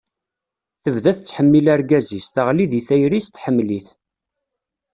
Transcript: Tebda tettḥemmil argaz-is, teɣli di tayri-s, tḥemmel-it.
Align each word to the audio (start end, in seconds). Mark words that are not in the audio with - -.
Tebda 0.83 1.11
tettḥemmil 1.17 1.65
argaz-is, 1.73 2.25
teɣli 2.33 2.65
di 2.71 2.81
tayri-s, 2.87 3.27
tḥemmel-it. 3.29 3.87